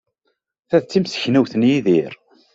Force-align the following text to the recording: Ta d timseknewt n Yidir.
Ta 0.69 0.77
d 0.79 0.85
timseknewt 0.85 1.53
n 1.55 1.67
Yidir. 1.69 2.13